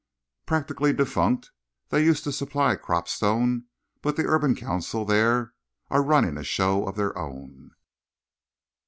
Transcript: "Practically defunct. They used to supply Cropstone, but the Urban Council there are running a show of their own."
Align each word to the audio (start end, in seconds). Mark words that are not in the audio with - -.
"Practically 0.47 0.93
defunct. 0.93 1.51
They 1.89 2.03
used 2.03 2.23
to 2.23 2.31
supply 2.31 2.75
Cropstone, 2.75 3.65
but 4.01 4.15
the 4.15 4.25
Urban 4.25 4.55
Council 4.55 5.05
there 5.05 5.53
are 5.91 6.01
running 6.01 6.39
a 6.39 6.43
show 6.43 6.87
of 6.87 6.95
their 6.95 7.15
own." 7.15 7.73